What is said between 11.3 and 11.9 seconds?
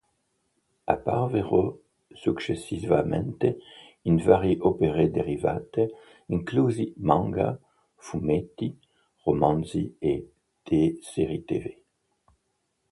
tv.